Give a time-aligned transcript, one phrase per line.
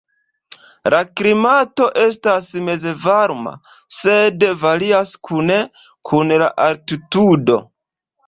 [0.93, 3.53] La klimato estas mezvarma,
[3.99, 5.57] sed varias kune
[6.11, 7.59] kun la altitudo.